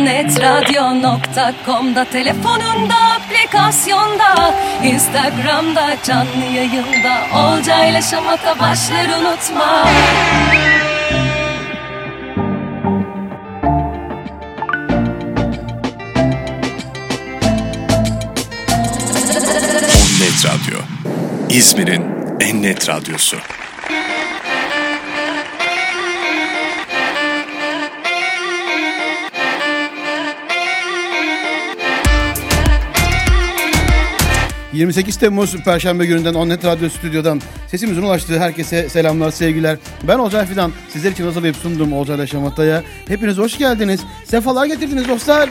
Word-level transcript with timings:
onnetradio.com'da 0.00 2.04
telefonunda 2.04 2.94
aplikasyonda 3.16 4.54
Instagram'da 4.84 5.96
canlı 6.06 6.44
yayında 6.54 7.20
Olcayla 7.34 8.02
Şamata 8.02 8.58
başlar 8.58 9.08
unutma 9.20 9.84
Net 20.20 20.46
Radyo. 20.46 20.80
İzmir'in 21.50 22.04
en 22.40 22.62
net 22.62 22.88
radyosu. 22.88 23.36
...28 34.80 35.20
Temmuz 35.20 35.56
Perşembe 35.56 36.06
gününden 36.06 36.34
Onnet 36.34 36.64
Radyo 36.64 36.88
Stüdyo'dan... 36.88 37.40
...sesimizin 37.70 38.02
ulaştığı 38.02 38.38
herkese 38.38 38.88
selamlar, 38.88 39.30
sevgiler. 39.30 39.78
Ben 40.08 40.18
Olcay 40.18 40.46
Fidan. 40.46 40.72
Sizler 40.88 41.12
için 41.12 41.24
hazırlayıp 41.24 41.56
sundum 41.56 41.92
Olcay'la 41.92 42.26
Şamata'ya. 42.26 42.82
Hepiniz 43.08 43.38
hoş 43.38 43.58
geldiniz. 43.58 44.00
Sefalar 44.24 44.66
getirdiniz 44.66 45.08
dostlar. 45.08 45.48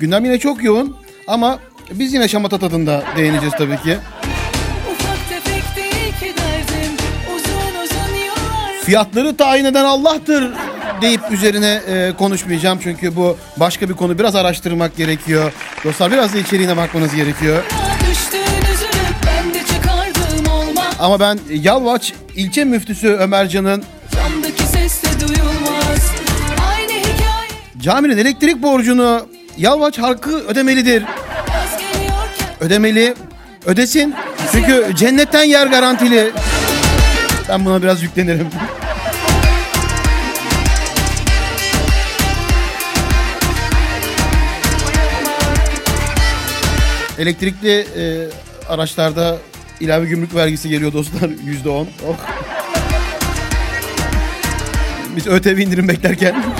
Gündem 0.00 0.24
yine 0.24 0.38
çok 0.38 0.64
yoğun 0.64 0.96
ama 1.26 1.58
biz 1.92 2.14
yine 2.14 2.28
şamata 2.28 2.58
tadında 2.58 3.04
değineceğiz 3.16 3.54
tabii 3.58 3.76
ki. 3.76 3.96
Fiyatları 8.90 9.36
tayin 9.36 9.64
eden 9.64 9.84
Allah'tır 9.84 10.50
deyip 11.02 11.20
üzerine 11.30 11.80
e, 11.88 12.12
konuşmayacağım. 12.18 12.78
Çünkü 12.82 13.16
bu 13.16 13.38
başka 13.56 13.88
bir 13.88 13.94
konu. 13.94 14.18
Biraz 14.18 14.34
araştırmak 14.34 14.96
gerekiyor. 14.96 15.52
Dostlar 15.84 16.12
biraz 16.12 16.34
da 16.34 16.38
içeriğine 16.38 16.76
bakmanız 16.76 17.14
gerekiyor. 17.14 17.62
Ama 20.98 21.20
ben 21.20 21.38
Yalvaç 21.50 22.14
ilçe 22.36 22.64
müftüsü 22.64 23.08
Ömercan'ın 23.08 23.84
caminin 27.80 28.18
elektrik 28.18 28.62
borcunu 28.62 29.26
Yalvaç 29.56 29.98
halkı 29.98 30.30
ödemelidir. 30.30 31.04
Ödemeli. 32.60 33.14
Ödesin. 33.66 34.14
Çünkü 34.52 34.86
cennetten 34.96 35.44
yer 35.44 35.66
garantili. 35.66 36.32
Ben 37.48 37.64
buna 37.64 37.82
biraz 37.82 38.02
yüklenirim. 38.02 38.48
Elektrikli 47.20 47.86
e, 47.96 48.26
araçlarda 48.68 49.38
ilave 49.80 50.06
gümrük 50.06 50.34
vergisi 50.34 50.68
geliyor 50.68 50.92
dostlar. 50.92 51.30
Yüzde 51.44 51.68
on. 51.68 51.88
Oh. 52.08 52.16
Biz 55.16 55.26
ÖTV 55.26 55.58
indirim 55.58 55.88
beklerken. 55.88 56.44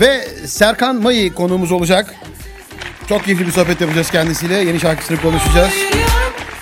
Ve 0.00 0.28
Serkan 0.46 0.96
Mayı 0.96 1.34
konuğumuz 1.34 1.72
olacak. 1.72 2.14
Çok 3.08 3.24
keyifli 3.24 3.46
bir 3.46 3.52
sohbet 3.52 3.80
yapacağız 3.80 4.10
kendisiyle. 4.10 4.54
Yeni 4.54 4.80
şarkısını 4.80 5.20
konuşacağız. 5.20 5.70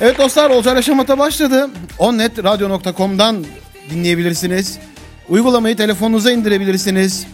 Evet 0.00 0.18
dostlar 0.18 0.50
Olcay 0.50 0.82
Şamata 0.82 1.18
başladı. 1.18 1.70
Onnetradio.com'dan 1.98 3.44
dinleyebilirsiniz. 3.90 4.78
Uygulamayı 5.28 5.76
telefonunuza 5.76 6.32
indirebilirsiniz. 6.32 7.26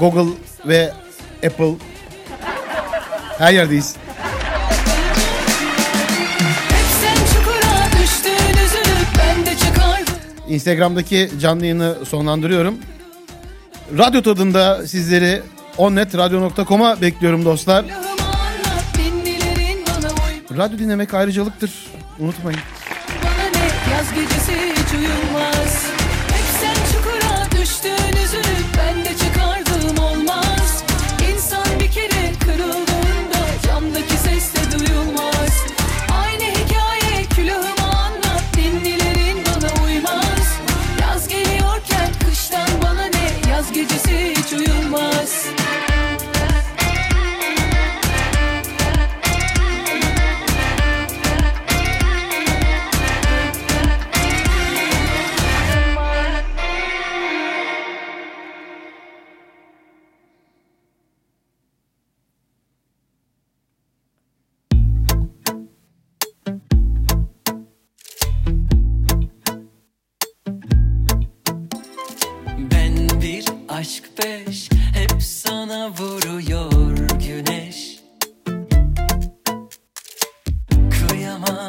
Google 0.00 0.32
ve 0.66 0.92
Apple. 1.46 1.74
Her 3.38 3.52
yerdeyiz. 3.52 3.96
Instagram'daki 10.48 11.30
canlı 11.40 11.64
yayını 11.64 11.96
sonlandırıyorum. 12.08 12.78
Radyo 13.98 14.22
tadında 14.22 14.86
sizleri 14.86 15.42
onnetradio.com'a 15.76 17.00
bekliyorum 17.00 17.44
dostlar. 17.44 17.84
Radyo 20.56 20.78
dinlemek 20.78 21.14
ayrıcalıktır. 21.14 21.70
Unutmayın. 22.18 22.60
Bana 23.24 23.62
ne 23.64 23.92
yaz 23.94 24.14
gecesi 24.14 24.52
hiç 24.52 24.94
uyumaz 24.94 25.49
bir 32.50 32.58
kere 32.58 32.89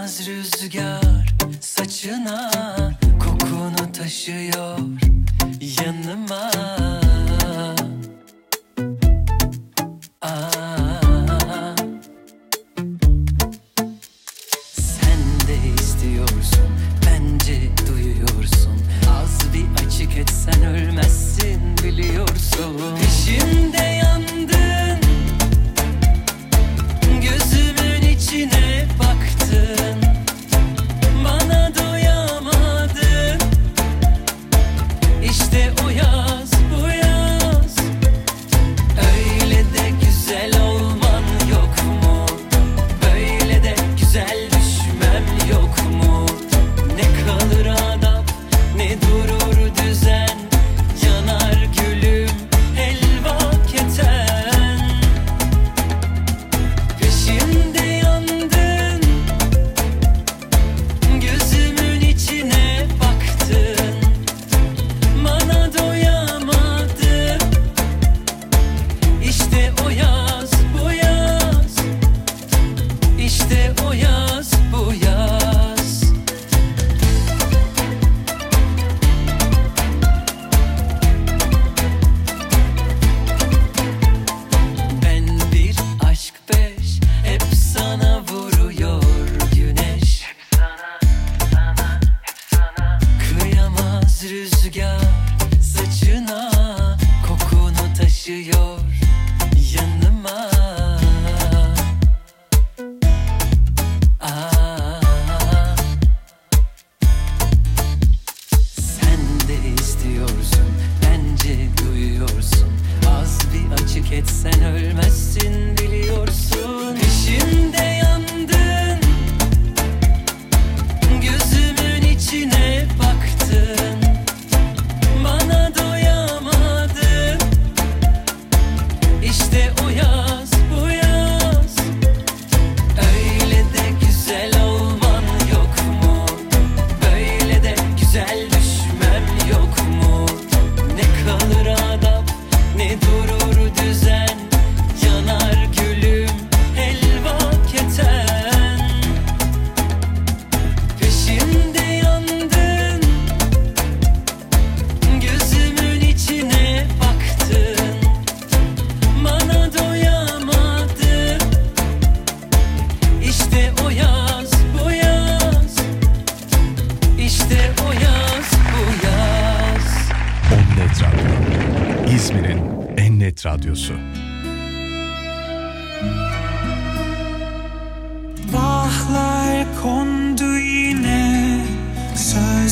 Kıyamaz 0.01 0.27
rüzgar 0.27 1.27
saçına 1.61 2.51
kokunu 3.19 3.91
taşıyor. 3.91 4.77
Yanıma 5.61 6.51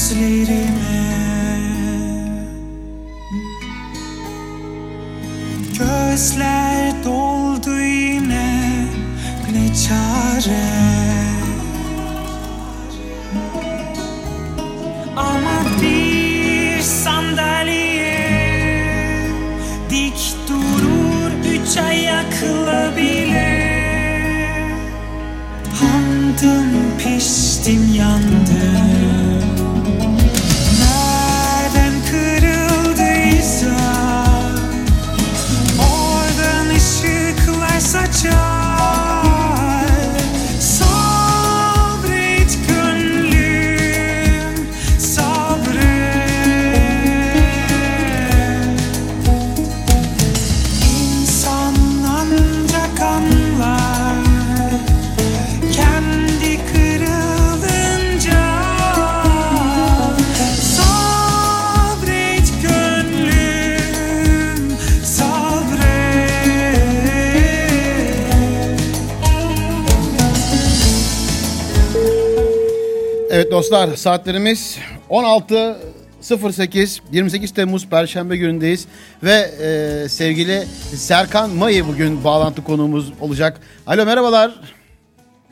sözlerime 0.09 0.99
Gözler 5.79 7.03
doldu 7.05 7.79
yine 7.79 8.85
ne 9.53 9.73
çare 9.75 10.88
dostlar 73.71 73.95
saatlerimiz 73.95 74.77
16.08 75.09 76.99
28 77.11 77.53
Temmuz 77.53 77.87
Perşembe 77.87 78.37
günündeyiz 78.37 78.85
ve 79.23 79.33
e, 79.33 80.09
sevgili 80.09 80.67
Serkan 80.95 81.49
Mayı 81.49 81.87
bugün 81.87 82.23
bağlantı 82.23 82.63
konuğumuz 82.63 83.11
olacak. 83.21 83.59
Alo 83.87 84.05
merhabalar. 84.05 84.55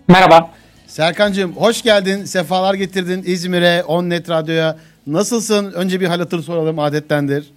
Merhaba. 0.08 0.52
Serkancığım 0.88 1.56
hoş 1.56 1.82
geldin, 1.82 2.26
sefalar 2.26 2.74
getirdin 2.74 3.24
İzmir'e, 3.26 3.84
Onnet 3.84 4.30
Radyo'ya. 4.30 4.78
Nasılsın? 5.08 5.72
Önce 5.72 6.02
bir 6.02 6.08
hal 6.08 6.20
hatır 6.20 6.44
soralım 6.44 6.80
adettendir. 6.80 7.52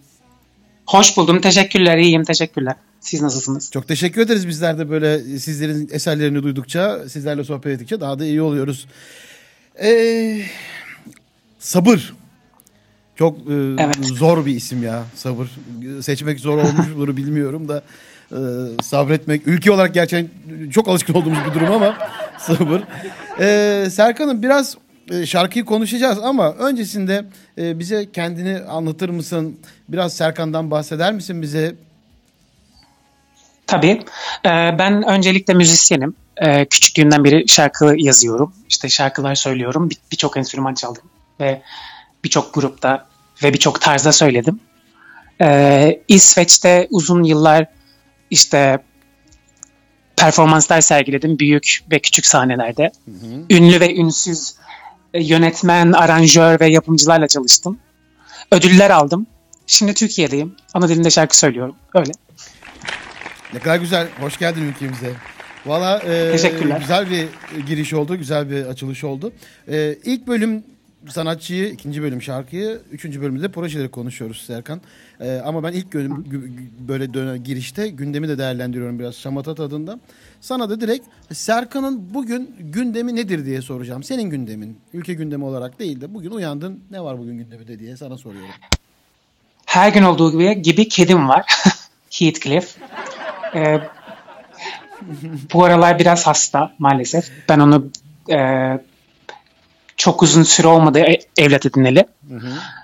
Hoş 0.86 1.16
buldum. 1.16 1.40
Teşekkürler. 1.40 1.98
İyiyim. 1.98 2.24
Teşekkürler. 2.24 2.74
Siz 3.00 3.22
nasılsınız? 3.22 3.70
Çok 3.70 3.88
teşekkür 3.88 4.20
ederiz 4.20 4.48
bizler 4.48 4.78
de 4.78 4.90
böyle 4.90 5.38
sizlerin 5.38 5.88
eserlerini 5.92 6.42
duydukça, 6.42 7.08
sizlerle 7.08 7.44
sohbet 7.44 7.72
ettikçe 7.72 8.00
daha 8.00 8.18
da 8.18 8.24
iyi 8.24 8.42
oluyoruz. 8.42 8.86
Ee, 9.82 10.40
sabır. 11.58 12.14
Çok 13.16 13.38
e, 13.38 13.54
Evet. 13.78 13.96
zor 14.04 14.46
bir 14.46 14.54
isim 14.54 14.82
ya 14.82 15.04
sabır. 15.14 15.50
Seçmek 16.02 16.40
zor 16.40 16.58
olmuştur 16.58 17.16
bilmiyorum 17.16 17.68
da 17.68 17.82
e, 18.32 18.38
sabretmek. 18.82 19.46
Ülke 19.46 19.70
olarak 19.72 19.94
gerçekten 19.94 20.70
çok 20.70 20.88
alışkın 20.88 21.14
olduğumuz 21.14 21.38
bir 21.50 21.54
durum 21.54 21.72
ama 21.72 21.98
sabır. 22.38 22.82
Ee, 23.40 23.90
Serkan'ım 23.90 24.42
biraz 24.42 24.76
e, 25.10 25.26
şarkıyı 25.26 25.64
konuşacağız 25.64 26.18
ama 26.18 26.52
öncesinde 26.52 27.24
e, 27.58 27.78
bize 27.78 28.10
kendini 28.12 28.58
anlatır 28.58 29.08
mısın? 29.08 29.56
Biraz 29.88 30.12
Serkan'dan 30.16 30.70
bahseder 30.70 31.12
misin 31.12 31.42
bize? 31.42 31.74
Tabii. 33.70 34.02
Ee, 34.46 34.48
ben 34.78 35.02
öncelikle 35.08 35.54
müzisyenim. 35.54 36.14
Ee, 36.36 36.64
küçüklüğümden 36.66 37.24
beri 37.24 37.48
şarkı 37.48 37.94
yazıyorum. 37.98 38.54
İşte 38.68 38.88
şarkılar 38.88 39.34
söylüyorum. 39.34 39.90
Bir- 39.90 39.96
Birçok 40.12 40.36
enstrüman 40.36 40.74
çaldım. 40.74 41.02
Ve 41.40 41.62
birçok 42.24 42.54
grupta 42.54 43.06
ve 43.42 43.52
birçok 43.52 43.80
tarzda 43.80 44.12
söyledim. 44.12 44.60
Ee, 45.42 46.00
İsveç'te 46.08 46.86
uzun 46.90 47.22
yıllar 47.22 47.66
işte 48.30 48.78
performanslar 50.16 50.80
sergiledim. 50.80 51.38
Büyük 51.38 51.78
ve 51.90 51.98
küçük 51.98 52.26
sahnelerde. 52.26 52.92
Ünlü 53.50 53.80
ve 53.80 53.94
ünsüz 53.94 54.54
e, 55.14 55.24
yönetmen, 55.24 55.92
aranjör 55.92 56.60
ve 56.60 56.66
yapımcılarla 56.70 57.28
çalıştım. 57.28 57.78
Ödüller 58.52 58.90
aldım. 58.90 59.26
Şimdi 59.66 59.94
Türkiye'deyim. 59.94 60.56
Ana 60.74 60.88
dilimde 60.88 61.10
şarkı 61.10 61.38
söylüyorum. 61.38 61.76
Öyle. 61.94 62.12
Ne 63.54 63.58
kadar 63.58 63.76
güzel. 63.76 64.08
Hoş 64.20 64.38
geldin 64.38 64.62
ülkemize. 64.62 65.12
Valla 65.66 66.02
e, 66.06 66.36
güzel 66.80 67.10
bir 67.10 67.28
giriş 67.66 67.94
oldu. 67.94 68.16
Güzel 68.16 68.50
bir 68.50 68.64
açılış 68.64 69.04
oldu. 69.04 69.32
E, 69.68 69.96
ilk 70.04 70.26
bölüm 70.26 70.64
sanatçıyı, 71.08 71.68
ikinci 71.68 72.02
bölüm 72.02 72.22
şarkıyı, 72.22 72.80
üçüncü 72.90 73.20
bölümde 73.20 73.42
de 73.42 73.48
projeleri 73.48 73.90
konuşuyoruz 73.90 74.42
Serkan. 74.46 74.80
E, 75.20 75.40
ama 75.44 75.62
ben 75.62 75.72
ilk 75.72 75.94
bölüm 75.94 76.24
böyle 76.88 77.14
dönem, 77.14 77.44
girişte 77.44 77.88
gündemi 77.88 78.28
de 78.28 78.38
değerlendiriyorum 78.38 78.98
biraz 78.98 79.14
şamata 79.14 79.54
tadında. 79.54 80.00
Sana 80.40 80.70
da 80.70 80.80
direkt 80.80 81.06
Serkan'ın 81.32 82.14
bugün 82.14 82.56
gündemi 82.58 83.16
nedir 83.16 83.46
diye 83.46 83.62
soracağım. 83.62 84.02
Senin 84.02 84.30
gündemin. 84.30 84.78
Ülke 84.92 85.14
gündemi 85.14 85.44
olarak 85.44 85.78
değil 85.78 86.00
de 86.00 86.14
bugün 86.14 86.30
uyandın 86.30 86.80
ne 86.90 87.00
var 87.00 87.18
bugün 87.18 87.38
gündeminde 87.38 87.78
diye 87.78 87.96
sana 87.96 88.18
soruyorum. 88.18 88.50
Her 89.66 89.92
gün 89.92 90.02
olduğu 90.02 90.32
gibi, 90.32 90.62
gibi 90.62 90.88
kedim 90.88 91.28
var. 91.28 91.46
Heathcliff. 92.10 92.76
Ee, 93.54 93.80
bu 95.52 95.64
aralar 95.64 95.98
biraz 95.98 96.26
hasta 96.26 96.72
maalesef. 96.78 97.30
Ben 97.48 97.58
onu 97.60 97.90
e, 98.32 98.38
çok 99.96 100.22
uzun 100.22 100.42
süre 100.42 100.66
olmadı 100.66 100.98
e- 100.98 101.20
evlat 101.42 101.66
edineli. 101.66 102.06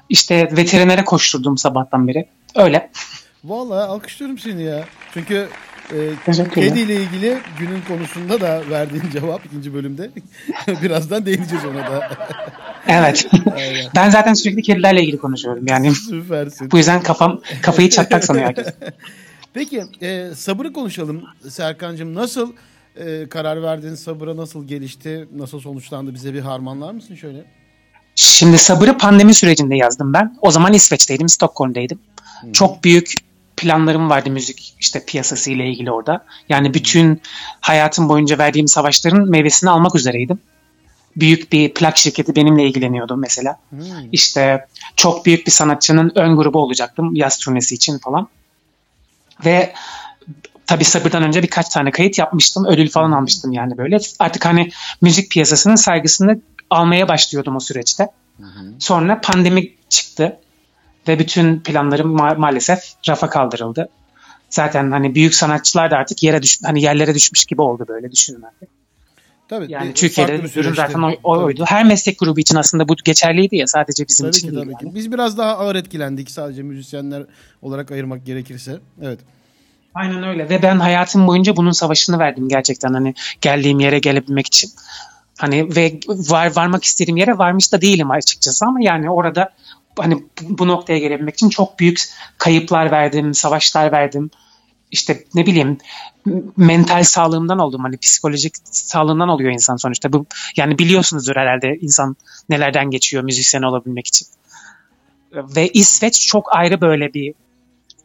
İşte 0.09 0.49
veterinere 0.57 1.05
koşturdum 1.05 1.59
sabahtan 1.59 2.09
beri. 2.09 2.29
Öyle. 2.55 2.91
Vallahi 3.45 3.85
alkışlıyorum 3.89 4.39
seni 4.39 4.63
ya. 4.63 4.85
Çünkü 5.15 5.49
e, 5.93 5.97
Teşekkürler. 6.27 6.69
kediyle 6.69 6.95
ilgili 6.95 7.39
günün 7.59 7.81
konusunda 7.89 8.41
da 8.41 8.63
verdiğin 8.71 9.11
cevap 9.13 9.47
ikinci 9.47 9.75
bölümde. 9.75 10.11
Birazdan 10.83 11.27
değineceğiz 11.27 11.65
ona 11.65 11.79
da. 11.87 12.11
Evet. 12.89 13.27
ben 13.97 14.11
zaten 14.11 14.35
sürekli 14.35 14.63
kedilerle 14.63 15.03
ilgili 15.03 15.19
konuşuyorum. 15.19 15.67
Yani 15.67 15.95
Süpersin. 15.95 16.71
bu 16.71 16.79
yüzden 16.79 17.03
kafam 17.03 17.41
kafayı 17.63 17.91
çatlak 17.91 18.25
sanıyor 18.25 18.47
herkes. 18.47 18.67
Peki 19.57 19.85
e, 20.03 20.31
sabırı 20.35 20.73
konuşalım 20.73 21.25
Serkan'cığım. 21.49 22.15
Nasıl 22.15 22.53
e, 22.97 23.29
karar 23.29 23.63
verdin? 23.63 23.95
Sabıra 23.95 24.37
nasıl 24.37 24.67
gelişti? 24.67 25.29
Nasıl 25.37 25.61
sonuçlandı? 25.61 26.15
Bize 26.15 26.35
bir 26.35 26.41
harmanlar 26.41 26.93
mısın 26.93 27.15
şöyle? 27.15 27.45
Şimdi 28.15 28.59
sabırı 28.59 28.99
pandemi 28.99 29.35
sürecinde 29.35 29.77
yazdım 29.77 30.13
ben. 30.13 30.37
O 30.43 30.51
zaman 30.51 30.73
İsveç'teydim, 30.73 31.29
Stockholm'deydim. 31.29 31.99
Çok 32.53 32.85
büyük 32.85 33.15
planlarım 33.57 34.11
vardı 34.11 34.31
müzik 34.31 34.75
işte 34.81 35.05
piyasası 35.07 35.51
ile 35.51 35.67
ilgili 35.67 35.91
orada. 35.91 36.25
Yani 36.49 36.75
bütün 36.75 37.21
hayatım 37.61 38.09
boyunca 38.09 38.39
verdiğim 38.39 38.69
savaşların 38.69 39.31
meyvesini 39.31 39.71
almak 39.71 39.95
üzereydim. 39.95 40.39
Büyük 41.17 41.53
bir 41.53 41.75
plak 41.75 41.97
şirketi 41.97 42.37
benimle 42.37 42.67
ilgileniyordu 42.67 43.17
mesela. 43.17 43.59
İşte 44.13 44.67
çok 44.97 45.27
büyük 45.27 45.47
bir 45.47 45.53
sanatçının 45.53 46.13
ön 46.15 46.37
grubu 46.37 46.59
olacaktım 46.59 47.15
yaz 47.15 47.39
turnesi 47.39 47.75
için 47.75 47.99
falan. 47.99 48.29
Ve 49.45 49.73
tabii 50.67 50.85
sabırdan 50.85 51.23
önce 51.23 51.43
birkaç 51.43 51.69
tane 51.69 51.91
kayıt 51.91 52.19
yapmıştım. 52.19 52.65
Ödül 52.67 52.91
falan 52.91 53.13
almıştım 53.13 53.53
yani 53.53 53.79
böyle. 53.79 53.99
Artık 54.19 54.45
hani 54.47 54.71
müzik 55.01 55.31
piyasasının 55.31 55.75
saygısını 55.75 56.41
almaya 56.71 57.09
başlıyordum 57.09 57.57
o 57.57 57.61
süreçte. 57.61 58.09
Sonra 58.79 59.21
pandemi 59.21 59.73
çıktı 59.89 60.37
ve 61.09 61.19
bütün 61.19 61.61
planlarım 61.61 62.17
ma- 62.19 62.39
maalesef 62.39 62.81
rafa 63.09 63.29
kaldırıldı. 63.31 63.89
Zaten 64.51 64.91
hani 64.91 65.15
büyük 65.15 65.35
sanatçılar 65.35 65.91
da 65.91 65.97
artık 65.97 66.23
yere 66.23 66.43
düş 66.43 66.59
hani 66.65 66.83
yerlere 66.83 67.15
düşmüş 67.15 67.45
gibi 67.45 67.63
oldu 67.63 67.85
böyle 67.89 68.13
düşünün 68.13 68.43
artık. 68.43 68.69
Tabii. 69.49 69.67
Yani 69.73 69.89
bir- 69.89 69.95
Türkiye'de 69.95 70.41
ürün 70.57 70.75
zaten 70.75 71.03
o, 71.03 71.11
Tabii. 71.11 71.19
oydu. 71.27 71.65
Her 71.69 71.85
meslek 71.85 72.19
grubu 72.19 72.41
için 72.41 72.57
aslında 72.57 72.89
bu 72.89 72.95
geçerliydi 73.05 73.57
ya 73.57 73.67
sadece 73.67 74.09
bizim 74.09 74.27
Tabii 74.27 74.37
için 74.37 74.49
ki 74.49 74.55
değil 74.55 74.65
tabii 74.67 74.73
yani. 74.83 74.91
ki. 74.93 74.95
Biz 74.99 75.13
biraz 75.13 75.39
daha 75.39 75.51
ağır 75.59 75.75
etkilendik 75.77 76.31
sadece 76.31 76.63
müzisyenler 76.63 77.23
olarak 77.63 77.91
ayırmak 77.91 78.27
gerekirse. 78.27 78.79
Evet. 79.03 79.19
Aynen 79.95 80.23
öyle 80.23 80.49
ve 80.51 80.63
ben 80.63 80.79
hayatım 80.79 81.27
boyunca 81.27 81.57
bunun 81.57 81.71
savaşını 81.71 82.19
verdim 82.19 82.49
gerçekten 82.49 82.93
hani 82.93 83.15
geldiğim 83.41 83.81
yere 83.81 83.99
gelebilmek 83.99 84.47
için. 84.47 84.71
Hani 85.39 85.77
ve 85.77 86.01
var 86.09 86.57
varmak 86.57 86.85
istediğim 86.85 87.17
yere 87.17 87.39
varmış 87.39 87.73
da 87.73 87.81
değilim 87.81 88.11
açıkçası 88.11 88.65
ama 88.67 88.79
yani 88.83 89.11
orada 89.11 89.51
hani 89.99 90.25
bu 90.41 90.69
noktaya 90.69 90.99
gelebilmek 90.99 91.35
için 91.35 91.49
çok 91.49 91.79
büyük 91.79 92.01
kayıplar 92.39 92.91
verdim, 92.91 93.35
savaşlar 93.35 93.93
verdim. 93.93 94.31
İşte 94.91 95.25
ne 95.35 95.47
bileyim 95.47 95.79
mental 96.57 97.05
sağlığımdan 97.05 97.59
oldum. 97.59 97.83
Hani 97.83 97.97
psikolojik 97.97 98.55
sağlığından 98.65 99.29
oluyor 99.29 99.53
insan 99.53 99.77
sonuçta. 99.77 100.13
Bu 100.13 100.27
yani 100.57 100.79
biliyorsunuzdur 100.79 101.37
herhalde 101.37 101.79
insan 101.81 102.17
nelerden 102.49 102.91
geçiyor 102.91 103.25
müzisyen 103.25 103.63
olabilmek 103.63 104.07
için. 104.07 104.27
Ve 105.33 105.69
İsveç 105.69 106.27
çok 106.27 106.57
ayrı 106.57 106.81
böyle 106.81 107.15
bir 107.15 107.35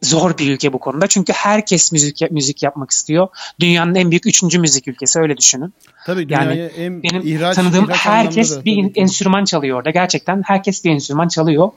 zor 0.02 0.38
bir 0.38 0.52
ülke 0.52 0.72
bu 0.72 0.78
konuda. 0.78 1.06
Çünkü 1.06 1.32
herkes 1.32 1.92
müzik 1.92 2.30
müzik 2.30 2.62
yapmak 2.62 2.90
istiyor. 2.90 3.28
Dünyanın 3.60 3.94
en 3.94 4.10
büyük 4.10 4.26
üçüncü 4.26 4.58
müzik 4.58 4.88
ülkesi 4.88 5.18
öyle 5.18 5.36
düşünün. 5.36 5.74
Tabii 6.06 6.26
Yani 6.28 6.58
en 6.60 7.02
benim 7.02 7.22
ihraç, 7.26 7.56
tanıdığım 7.56 7.84
ihraç 7.84 7.96
herkes 7.96 8.56
da 8.56 8.64
bir 8.64 8.92
enstrüman 8.94 9.44
çalıyor 9.44 9.78
orada. 9.78 9.90
Gerçekten 9.90 10.42
herkes 10.46 10.84
bir 10.84 10.90
enstrüman 10.90 11.28
çalıyor. 11.28 11.70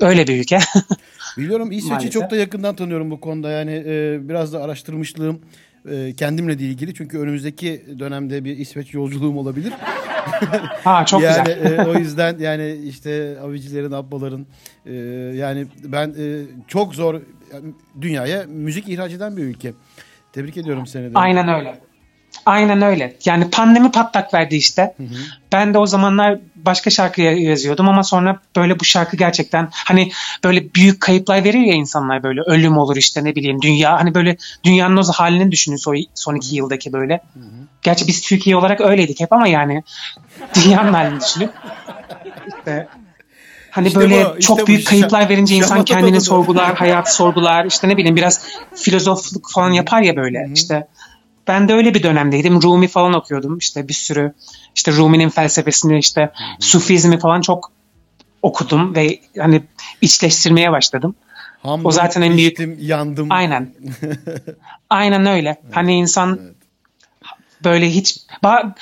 Öyle 0.00 0.26
bir 0.26 0.40
ülke 0.40 0.58
Biliyorum 1.38 1.72
İsveç'i 1.72 2.10
çok 2.10 2.30
da 2.30 2.36
yakından 2.36 2.76
tanıyorum 2.76 3.10
bu 3.10 3.20
konuda. 3.20 3.50
Yani 3.50 3.82
e, 3.86 4.18
biraz 4.28 4.52
da 4.52 4.62
araştırmışlığım 4.62 5.40
e, 5.90 6.12
kendimle 6.12 6.58
de 6.58 6.64
ilgili. 6.64 6.94
Çünkü 6.94 7.18
önümüzdeki 7.18 7.84
dönemde 7.98 8.44
bir 8.44 8.56
İsveç 8.56 8.94
yolculuğum 8.94 9.38
olabilir. 9.38 9.72
ha 10.84 11.06
çok 11.06 11.22
yani 11.22 11.54
güzel 11.54 11.78
e, 11.78 11.88
o 11.88 11.94
yüzden 11.94 12.38
yani 12.38 12.78
işte 12.84 13.36
avicilerin, 13.42 13.92
abbaların 13.92 14.46
e, 14.86 14.94
yani 15.36 15.66
ben 15.84 16.14
e, 16.18 16.42
çok 16.68 16.94
zor 16.94 17.14
yani 17.52 17.74
dünyaya 18.00 18.44
müzik 18.48 18.88
ihraç 18.88 19.12
eden 19.12 19.36
bir 19.36 19.42
ülke. 19.42 19.72
Tebrik 20.32 20.56
ediyorum 20.56 20.86
seni 20.86 21.04
de. 21.04 21.18
Aynen 21.18 21.48
öyle. 21.48 21.85
Aynen 22.46 22.82
öyle. 22.82 23.16
Yani 23.24 23.50
pandemi 23.50 23.90
patlak 23.92 24.34
verdi 24.34 24.56
işte. 24.56 24.94
Ben 25.52 25.74
de 25.74 25.78
o 25.78 25.86
zamanlar 25.86 26.38
başka 26.56 26.90
şarkı 26.90 27.22
ya- 27.22 27.32
yazıyordum 27.38 27.88
ama 27.88 28.04
sonra 28.04 28.40
böyle 28.56 28.80
bu 28.80 28.84
şarkı 28.84 29.16
gerçekten 29.16 29.68
hani 29.72 30.10
böyle 30.44 30.74
büyük 30.74 31.00
kayıplar 31.00 31.44
verir 31.44 31.60
ya 31.60 31.74
insanlar 31.74 32.22
böyle 32.22 32.40
ölüm 32.40 32.78
olur 32.78 32.96
işte 32.96 33.24
ne 33.24 33.34
bileyim 33.34 33.62
dünya 33.62 33.92
hani 33.92 34.14
böyle 34.14 34.36
dünyanın 34.64 34.96
o 34.96 35.02
halini 35.12 35.52
düşünün 35.52 35.76
son, 35.76 35.96
son 36.14 36.34
iki 36.34 36.56
yıldaki 36.56 36.92
böyle. 36.92 37.20
Gerçi 37.82 38.06
biz 38.08 38.20
Türkiye 38.22 38.56
olarak 38.56 38.80
öyleydik 38.80 39.20
hep 39.20 39.32
ama 39.32 39.48
yani 39.48 39.82
dünyanın 40.54 40.92
halini 40.92 41.20
düşünün. 41.20 41.50
İşte 42.58 42.88
hani 43.70 43.86
İşte 43.88 44.00
böyle 44.00 44.24
bu, 44.24 44.28
işte 44.28 44.40
çok 44.40 44.60
bu. 44.60 44.66
büyük 44.66 44.86
kayıplar 44.86 45.28
verince 45.28 45.54
insan 45.56 45.84
kendini 45.84 46.20
sorgular, 46.20 46.74
hayatı 46.74 47.14
sorgular. 47.14 47.64
işte 47.64 47.88
ne 47.88 47.96
bileyim 47.96 48.16
biraz 48.16 48.46
filozofluk 48.74 49.50
falan 49.50 49.70
yapar 49.70 50.02
ya 50.02 50.16
böyle. 50.16 50.50
İşte 50.54 50.86
ben 51.48 51.68
de 51.68 51.74
öyle 51.74 51.94
bir 51.94 52.02
dönemdeydim. 52.02 52.62
Rumi 52.62 52.88
falan 52.88 53.14
okuyordum. 53.14 53.58
İşte 53.58 53.88
bir 53.88 53.94
sürü 53.94 54.32
işte 54.74 54.92
Rumi'nin 54.92 55.28
felsefesini 55.28 55.98
işte 55.98 56.32
Sufizmi 56.60 57.18
falan 57.18 57.40
çok 57.40 57.72
okudum 58.42 58.94
ve 58.94 59.20
hani 59.38 59.62
içleştirmeye 60.00 60.72
başladım. 60.72 61.14
Hamdum, 61.62 61.86
o 61.86 61.90
zaten 61.90 62.22
en 62.22 62.36
büyük- 62.36 62.52
içtim, 62.52 62.76
yandım. 62.80 63.26
Aynen. 63.30 63.74
Aynen 64.90 65.26
öyle. 65.26 65.56
Hani 65.72 65.94
insan 65.94 66.40
böyle 67.64 67.90
hiç 67.90 68.16
ba- 68.44 68.72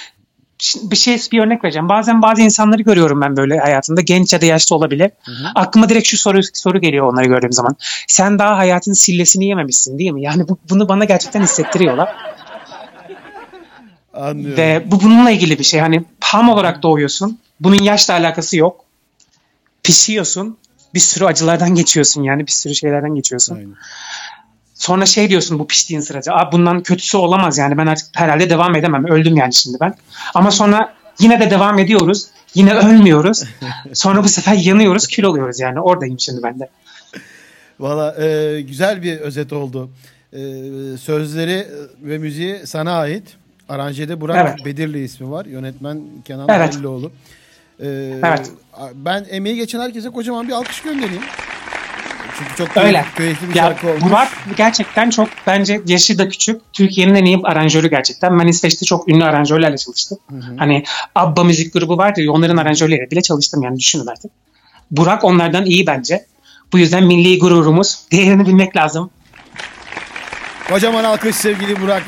bir 0.82 0.96
şey 0.96 1.18
bir 1.32 1.38
örnek 1.40 1.64
vereceğim. 1.64 1.88
Bazen 1.88 2.22
bazı 2.22 2.42
insanları 2.42 2.82
görüyorum 2.82 3.20
ben 3.20 3.36
böyle 3.36 3.58
hayatında 3.58 4.00
genç 4.00 4.32
ya 4.32 4.40
da 4.40 4.46
yaşlı 4.46 4.76
olabilir. 4.76 5.10
Aklıma 5.54 5.88
direkt 5.88 6.06
şu 6.08 6.16
soru 6.18 6.40
soru 6.54 6.80
geliyor 6.80 7.12
onları 7.12 7.26
gördüğüm 7.26 7.52
zaman. 7.52 7.76
Sen 8.08 8.38
daha 8.38 8.56
hayatın 8.58 8.92
sillesini 8.92 9.46
yememişsin 9.46 9.98
değil 9.98 10.10
mi? 10.10 10.22
Yani 10.22 10.48
bu, 10.48 10.58
bunu 10.70 10.88
bana 10.88 11.04
gerçekten 11.04 11.42
hissettiriyorlar. 11.42 12.16
Anlıyorum. 14.14 14.56
Ve 14.56 14.82
bu 14.86 15.00
bununla 15.00 15.30
ilgili 15.30 15.58
bir 15.58 15.64
şey. 15.64 15.80
Hani 15.80 16.04
ham 16.20 16.48
olarak 16.48 16.82
doğuyorsun. 16.82 17.38
Bunun 17.60 17.82
yaşla 17.82 18.14
alakası 18.14 18.56
yok. 18.56 18.84
Pişiyorsun. 19.82 20.58
Bir 20.94 21.00
sürü 21.00 21.24
acılardan 21.24 21.74
geçiyorsun 21.74 22.22
yani. 22.22 22.46
Bir 22.46 22.52
sürü 22.52 22.74
şeylerden 22.74 23.14
geçiyorsun. 23.14 23.54
Aynen. 23.56 23.74
Sonra 24.74 25.06
şey 25.06 25.28
diyorsun 25.28 25.58
bu 25.58 25.66
piştiğin 25.66 26.00
sırada. 26.00 26.32
Aa, 26.32 26.52
bundan 26.52 26.82
kötüsü 26.82 27.16
olamaz 27.16 27.58
yani. 27.58 27.78
Ben 27.78 27.86
artık 27.86 28.06
herhalde 28.12 28.50
devam 28.50 28.76
edemem. 28.76 29.04
Öldüm 29.04 29.36
yani 29.36 29.54
şimdi 29.54 29.78
ben. 29.80 29.94
Ama 30.34 30.50
sonra 30.50 30.94
yine 31.18 31.40
de 31.40 31.50
devam 31.50 31.78
ediyoruz. 31.78 32.26
Yine 32.54 32.74
ölmüyoruz. 32.74 33.44
Sonra 33.92 34.24
bu 34.24 34.28
sefer 34.28 34.54
yanıyoruz, 34.54 35.08
kül 35.08 35.24
oluyoruz 35.24 35.60
yani. 35.60 35.80
Oradayım 35.80 36.20
şimdi 36.20 36.42
ben 36.42 36.60
de. 36.60 36.68
Valla 37.80 38.24
e, 38.24 38.60
güzel 38.60 39.02
bir 39.02 39.20
özet 39.20 39.52
oldu. 39.52 39.90
E, 40.32 40.38
sözleri 41.00 41.66
ve 42.02 42.18
müziği 42.18 42.66
sana 42.66 42.98
ait. 42.98 43.36
Aranjede 43.68 44.20
Burak 44.20 44.36
Evet. 44.48 44.64
Bedirli 44.64 45.04
ismi 45.04 45.30
var. 45.30 45.46
Yönetmen 45.46 46.00
Kenan 46.24 46.48
Evet. 46.48 46.74
Halilioğlu. 46.74 47.12
E, 47.80 47.86
Evet. 48.24 48.50
Ben 48.94 49.26
emeği 49.30 49.56
geçen 49.56 49.80
herkese 49.80 50.10
kocaman 50.10 50.48
bir 50.48 50.52
alkış 50.52 50.82
göndereyim. 50.82 51.22
Çünkü 52.38 52.56
çok 52.56 52.76
Öyle. 52.76 52.98
keyif- 52.98 53.16
keyifli 53.16 53.48
bir 53.50 53.54
Ya 53.54 53.62
şarkı 53.64 53.88
olmuş. 53.88 54.02
Burak 54.02 54.28
gerçekten 54.56 55.10
çok 55.10 55.28
bence 55.46 55.80
yaşı 55.86 56.18
da 56.18 56.28
küçük. 56.28 56.60
Türkiye'nin 56.72 57.14
en 57.14 57.24
iyi 57.24 57.40
aranjörü 57.44 57.90
gerçekten. 57.90 58.38
Ben 58.38 58.46
İsveç'te 58.46 58.86
çok 58.86 59.08
ünlü 59.08 59.24
aranjörlerle 59.24 59.76
çalıştım. 59.76 60.18
Hani 60.58 60.84
ABBA 61.14 61.44
müzik 61.44 61.72
grubu 61.72 61.98
vardı 61.98 62.20
ya 62.20 62.32
onların 62.32 62.56
aranjörleriyle 62.56 63.10
bile 63.10 63.22
çalıştım 63.22 63.62
yani 63.62 63.78
düşünün 63.78 64.06
artık. 64.06 64.30
Burak 64.90 65.24
onlardan 65.24 65.64
iyi 65.66 65.86
bence. 65.86 66.26
Bu 66.72 66.78
yüzden 66.78 67.04
milli 67.04 67.38
gururumuz. 67.38 67.98
Değerini 68.12 68.46
bilmek 68.46 68.76
lazım. 68.76 69.10
Kocaman 70.68 71.04
alkış 71.04 71.36
sevgili 71.36 71.80
Burak. 71.80 72.02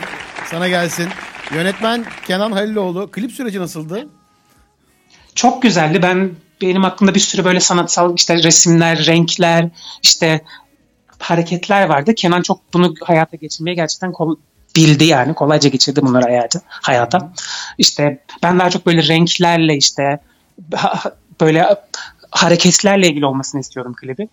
Sana 0.50 0.68
gelsin. 0.68 1.08
Yönetmen 1.54 2.04
Kenan 2.26 2.52
Haliloğlu. 2.52 3.10
Klip 3.10 3.32
süreci 3.32 3.60
nasıldı? 3.60 4.08
Çok 5.34 5.62
güzeldi. 5.62 6.02
Ben 6.02 6.30
benim 6.60 6.84
aklımda 6.84 7.14
bir 7.14 7.20
sürü 7.20 7.44
böyle 7.44 7.60
sanatsal 7.60 8.14
işte 8.16 8.42
resimler, 8.42 9.06
renkler, 9.06 9.68
işte 10.02 10.40
hareketler 11.18 11.88
vardı. 11.88 12.14
Kenan 12.14 12.42
çok 12.42 12.74
bunu 12.74 12.94
hayata 13.04 13.36
geçirmeye 13.36 13.74
gerçekten 13.74 14.12
kol, 14.12 14.36
bildi 14.76 15.04
yani. 15.04 15.34
Kolayca 15.34 15.68
geçirdi 15.68 16.02
bunları 16.02 16.24
hayatı, 16.24 16.62
hayata. 16.68 17.32
İşte 17.78 18.22
ben 18.42 18.58
daha 18.58 18.70
çok 18.70 18.86
böyle 18.86 19.08
renklerle 19.08 19.76
işte 19.76 20.20
ha- 20.74 21.12
böyle 21.40 21.76
hareketlerle 22.30 23.08
ilgili 23.08 23.26
olmasını 23.26 23.60
istiyorum 23.60 23.94
klibi. 24.00 24.28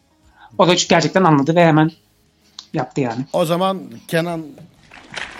O 0.57 0.67
da 0.67 0.73
gerçekten 0.73 1.23
anladı 1.23 1.55
ve 1.55 1.65
hemen 1.65 1.91
yaptı 2.73 3.01
yani. 3.01 3.25
O 3.33 3.45
zaman 3.45 3.81
Kenan 4.07 4.41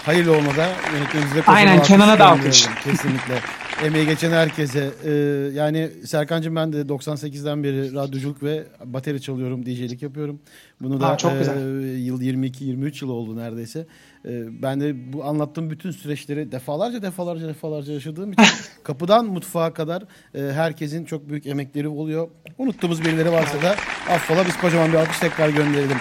Hayırlıoğlu'na 0.05 0.57
da 0.57 0.69
yönetmenimize 0.93 1.43
Aynen, 1.48 1.83
Kenan'a 1.83 2.19
da 2.19 2.27
alkış. 2.27 2.65
Kesinlikle. 2.83 3.39
Emeği 3.86 4.05
geçen 4.05 4.31
herkese. 4.31 4.91
Ee, 5.05 5.12
yani 5.53 5.89
Serkan'cığım 6.05 6.55
ben 6.55 6.74
de 6.74 6.81
98'den 6.81 7.63
beri 7.63 7.93
radyoculuk 7.93 8.43
ve 8.43 8.63
bateri 8.86 9.22
çalıyorum, 9.22 9.65
DJ'lik 9.65 10.01
yapıyorum. 10.01 10.39
Bunu 10.81 11.01
da 11.01 11.07
Aa, 11.07 11.17
çok 11.17 11.31
e, 11.31 11.38
güzel. 11.38 11.57
yıl 11.98 12.22
22-23 12.22 13.05
yıl 13.05 13.12
oldu 13.12 13.38
neredeyse. 13.38 13.88
Ee, 14.25 14.62
ben 14.62 14.81
de 14.81 15.13
bu 15.13 15.25
anlattığım 15.25 15.69
bütün 15.69 15.91
süreçleri 15.91 16.51
defalarca 16.51 17.01
defalarca 17.01 17.48
defalarca 17.48 17.93
yaşadığım 17.93 18.33
için 18.33 18.45
kapıdan 18.83 19.25
mutfağa 19.25 19.74
kadar 19.74 20.03
e, 20.36 20.41
herkesin 20.53 21.05
çok 21.05 21.29
büyük 21.29 21.48
emekleri 21.48 21.88
oluyor. 21.88 22.27
Unuttuğumuz 22.57 23.05
birileri 23.05 23.31
varsa 23.31 23.62
da 23.62 23.75
affola 24.10 24.45
biz 24.45 24.57
kocaman 24.57 24.89
bir 24.93 24.98
alkış 24.98 25.19
tekrar 25.19 25.50
gönderelim. 25.50 25.98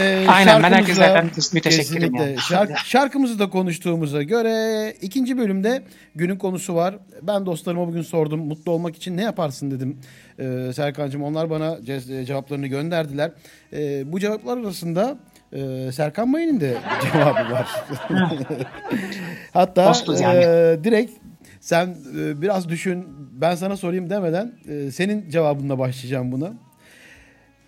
Ee, 0.00 0.26
Aynen, 0.28 0.62
ben 0.62 0.72
herkese 0.72 0.94
zaten 0.94 1.30
müteşekkirim 1.52 2.00
Kesinlikle. 2.00 2.24
yani. 2.24 2.36
Şark- 2.36 2.76
şarkımızı 2.84 3.38
da 3.38 3.50
konuştuğumuza 3.50 4.22
göre 4.22 4.90
ikinci 5.02 5.38
bölümde 5.38 5.82
günün 6.14 6.36
konusu 6.36 6.74
var. 6.74 6.98
Ben 7.22 7.46
dostlarıma 7.46 7.86
bugün 7.88 8.02
sordum. 8.02 8.40
Mutlu 8.40 8.72
olmak 8.72 8.96
için 8.96 9.16
ne 9.16 9.22
yaparsın 9.22 9.70
dedim. 9.70 9.98
Ee, 10.38 10.70
Serkan'cığım 10.74 11.22
onlar 11.22 11.50
bana 11.50 11.66
ce- 11.66 12.24
cevaplarını 12.24 12.66
gönderdiler. 12.66 13.30
Ee, 13.72 14.12
bu 14.12 14.20
cevaplar 14.20 14.58
arasında 14.58 15.18
e, 15.52 15.92
Serkan 15.92 16.28
Mayın'ın 16.28 16.60
de 16.60 16.76
cevabı 17.12 17.52
var. 17.52 17.68
Hatta 19.52 19.92
yani. 20.20 20.38
e, 20.38 20.84
direkt 20.84 21.12
sen 21.60 21.86
e, 22.18 22.42
biraz 22.42 22.68
düşün 22.68 23.04
ben 23.32 23.54
sana 23.54 23.76
sorayım 23.76 24.10
demeden 24.10 24.52
e, 24.68 24.90
senin 24.90 25.30
cevabınla 25.30 25.78
başlayacağım 25.78 26.32
buna. 26.32 26.52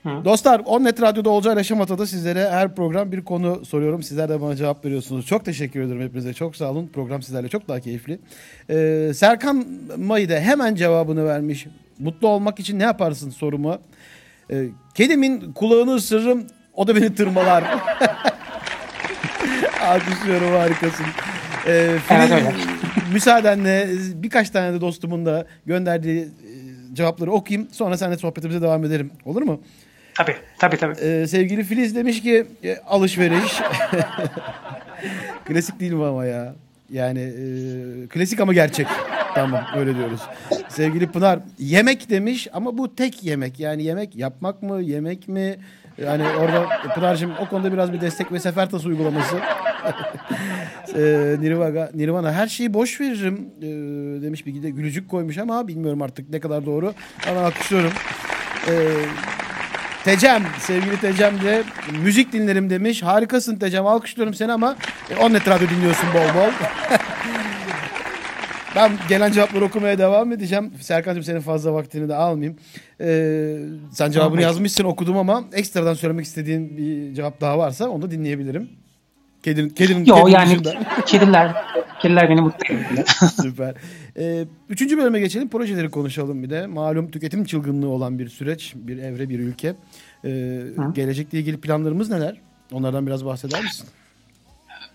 Dostlar 0.05 0.63
Onnet 0.65 1.03
Radyo'da 1.03 1.31
Olcay 1.31 1.55
ile 1.55 1.65
Şamata'da 1.65 2.07
sizlere 2.07 2.51
her 2.51 2.75
program 2.75 3.13
bir 3.13 3.25
konu 3.25 3.65
soruyorum. 3.65 4.03
Sizler 4.03 4.29
de 4.29 4.41
bana 4.41 4.57
cevap 4.57 4.85
veriyorsunuz. 4.85 5.27
Çok 5.27 5.45
teşekkür 5.45 5.81
ederim 5.81 6.03
hepinize. 6.03 6.35
Çok 6.35 6.57
sağ 6.57 6.71
olun. 6.71 6.91
Program 6.93 7.23
sizlerle 7.23 7.49
çok 7.49 7.69
daha 7.69 7.81
keyifli. 7.81 8.19
Ee, 8.71 9.13
Serkan 9.15 9.67
Mayı 9.97 10.29
da 10.29 10.35
hemen 10.35 10.75
cevabını 10.75 11.25
vermiş. 11.25 11.67
Mutlu 11.99 12.29
olmak 12.29 12.61
için 12.61 12.79
ne 12.79 12.83
yaparsın 12.83 13.31
soruma. 13.31 13.79
Ee, 14.51 14.65
kedimin 14.95 15.53
kulağını 15.53 15.95
ısırırım. 15.95 16.47
O 16.75 16.87
da 16.87 16.97
beni 16.97 17.15
tırmalar. 17.15 17.65
Alkışlıyorum 19.83 20.51
harikasın. 20.51 21.07
Ee, 21.67 21.97
Filiz, 22.09 22.31
müsaadenle 23.13 23.89
birkaç 24.15 24.51
tane 24.51 24.73
de 24.73 24.81
dostumun 24.81 25.27
da 25.27 25.47
gönderdiği 25.67 26.21
e, 26.23 26.29
cevapları 26.95 27.33
okuyayım. 27.33 27.69
Sonra 27.73 27.97
seninle 27.97 28.17
sohbetimize 28.19 28.63
devam 28.63 28.85
edelim. 28.85 29.11
Olur 29.25 29.43
mu? 29.43 29.61
Tabii, 30.21 30.37
tabii 30.59 30.77
tabii. 30.77 30.95
Ee, 31.01 31.27
sevgili 31.27 31.65
Filiz 31.65 31.97
demiş 31.97 32.23
ki 32.23 32.47
e, 32.65 32.77
alışveriş. 32.77 33.61
klasik 35.45 35.81
değil 35.81 35.93
mi 35.93 36.05
ama 36.05 36.25
ya? 36.25 36.55
Yani 36.93 37.21
e, 37.21 38.07
klasik 38.07 38.41
ama 38.41 38.53
gerçek. 38.53 38.87
Tamam 39.35 39.65
öyle 39.77 39.97
diyoruz. 39.97 40.21
Sevgili 40.69 41.07
Pınar 41.07 41.39
yemek 41.59 42.11
demiş 42.11 42.49
ama 42.53 42.79
bu 42.79 42.95
tek 42.97 43.25
yemek. 43.25 43.61
Yani 43.61 43.83
yemek 43.83 44.17
yapmak 44.17 44.63
mı 44.63 44.83
yemek 44.83 45.29
mi? 45.29 45.57
Yani 46.05 46.23
orada 46.29 46.69
Pınar'cığım 46.95 47.33
o 47.41 47.49
konuda 47.49 47.73
biraz 47.73 47.93
bir 47.93 48.01
destek 48.01 48.33
ve 48.33 48.41
sefertas 48.41 48.87
uygulaması. 48.87 49.37
ee, 50.97 51.37
Nirvana, 51.41 51.91
Nirvana 51.95 52.33
her 52.33 52.49
şeyi 52.49 52.75
boş 52.75 53.01
veririm 53.01 53.51
ee, 53.59 53.67
demiş 54.23 54.47
bir 54.47 54.63
de 54.63 54.71
gülücük 54.71 55.09
koymuş 55.09 55.39
ama 55.39 55.69
bilmiyorum 55.69 56.03
artık 56.03 56.31
ne 56.31 56.41
kadar 56.41 56.67
doğru. 56.67 56.95
Ama 57.29 57.41
alkışlıyorum. 57.41 57.93
Ee, 58.69 58.73
Tecem, 60.05 60.43
sevgili 60.59 61.01
Tecem 61.01 61.41
de 61.41 61.63
müzik 62.03 62.33
dinlerim 62.33 62.71
demiş. 62.71 63.03
Harikasın 63.03 63.57
Tecem, 63.57 63.87
alkışlıyorum 63.87 64.35
seni 64.35 64.53
ama 64.53 64.77
e, 65.11 65.17
Onnet 65.17 65.49
Radyo 65.49 65.69
dinliyorsun 65.69 66.09
bol 66.15 66.41
bol. 66.41 66.51
ben 68.77 68.93
gelen 69.09 69.33
cevapları 69.33 69.65
okumaya 69.65 69.99
devam 69.99 70.33
edeceğim. 70.33 70.73
Serkan'cığım 70.81 71.25
senin 71.25 71.41
fazla 71.41 71.73
vaktini 71.73 72.09
de 72.09 72.15
almayayım. 72.15 72.59
Ee, 73.01 73.57
sen 73.93 74.11
cevabını 74.11 74.43
yazmışsın 74.43 74.85
okudum 74.85 75.17
ama 75.19 75.45
ekstradan 75.53 75.95
söylemek 75.95 76.27
istediğin 76.27 76.77
bir 76.77 77.15
cevap 77.15 77.41
daha 77.41 77.59
varsa 77.59 77.89
onu 77.89 78.03
da 78.03 78.11
dinleyebilirim. 78.11 78.69
Kedinin, 79.43 79.69
kedinin, 79.69 80.05
Yo 80.05 80.15
kedinin 80.15 80.33
yani 80.33 80.65
dışında. 80.65 80.75
kediler, 81.07 81.55
kediler 82.03 82.31
beni 82.31 82.41
mutlu 82.41 82.75
ediyor. 82.75 83.07
Süper. 83.43 83.75
Ee, 84.19 84.45
üçüncü 84.69 84.99
bölüme 84.99 85.21
geçelim. 85.21 85.49
Projeleri 85.49 85.91
konuşalım 85.91 86.43
bir 86.43 86.51
de. 86.51 86.67
Malum 86.67 87.11
tüketim 87.11 87.45
çılgınlığı 87.45 87.89
olan 87.89 88.19
bir 88.19 88.29
süreç, 88.29 88.73
bir 88.77 88.99
evre, 88.99 89.29
bir 89.29 89.39
ülke. 89.39 89.75
Ee, 90.25 90.63
gelecekle 90.95 91.39
ilgili 91.39 91.61
planlarımız 91.61 92.11
neler? 92.11 92.41
Onlardan 92.73 93.07
biraz 93.07 93.25
bahseder 93.25 93.63
misin? 93.63 93.87